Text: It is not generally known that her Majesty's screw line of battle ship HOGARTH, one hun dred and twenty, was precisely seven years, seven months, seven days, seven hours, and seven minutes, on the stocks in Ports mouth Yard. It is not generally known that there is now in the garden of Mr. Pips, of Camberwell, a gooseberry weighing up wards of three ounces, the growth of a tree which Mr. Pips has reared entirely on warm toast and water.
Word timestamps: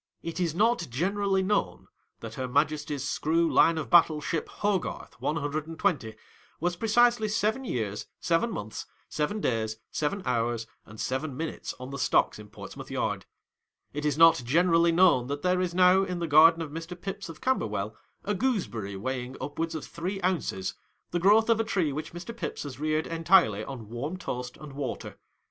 It 0.23 0.39
is 0.39 0.55
not 0.55 0.87
generally 0.89 1.43
known 1.43 1.87
that 2.21 2.33
her 2.33 2.47
Majesty's 2.47 3.03
screw 3.07 3.47
line 3.53 3.77
of 3.77 3.91
battle 3.91 4.19
ship 4.19 4.49
HOGARTH, 4.49 5.21
one 5.21 5.35
hun 5.35 5.51
dred 5.51 5.67
and 5.67 5.77
twenty, 5.77 6.15
was 6.59 6.75
precisely 6.75 7.27
seven 7.27 7.63
years, 7.63 8.07
seven 8.19 8.49
months, 8.51 8.87
seven 9.09 9.39
days, 9.39 9.77
seven 9.91 10.23
hours, 10.25 10.65
and 10.87 10.99
seven 10.99 11.37
minutes, 11.37 11.75
on 11.79 11.91
the 11.91 11.99
stocks 11.99 12.39
in 12.39 12.49
Ports 12.49 12.75
mouth 12.75 12.89
Yard. 12.89 13.27
It 13.93 14.03
is 14.03 14.17
not 14.17 14.41
generally 14.43 14.91
known 14.91 15.27
that 15.27 15.43
there 15.43 15.61
is 15.61 15.75
now 15.75 16.01
in 16.01 16.17
the 16.17 16.25
garden 16.25 16.63
of 16.63 16.71
Mr. 16.71 16.99
Pips, 16.99 17.29
of 17.29 17.39
Camberwell, 17.39 17.95
a 18.23 18.33
gooseberry 18.33 18.95
weighing 18.95 19.37
up 19.39 19.59
wards 19.59 19.75
of 19.75 19.85
three 19.85 20.19
ounces, 20.23 20.73
the 21.11 21.19
growth 21.19 21.47
of 21.47 21.59
a 21.59 21.63
tree 21.63 21.93
which 21.93 22.11
Mr. 22.11 22.35
Pips 22.35 22.63
has 22.63 22.79
reared 22.79 23.05
entirely 23.05 23.63
on 23.63 23.87
warm 23.87 24.17
toast 24.17 24.57
and 24.57 24.73
water. 24.73 25.19